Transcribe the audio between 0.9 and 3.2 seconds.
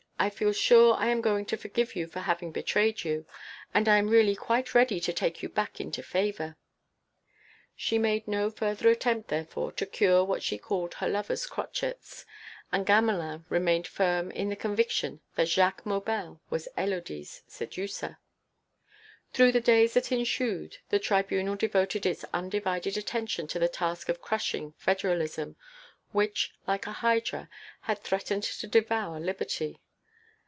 I am going to forgive you for having betrayed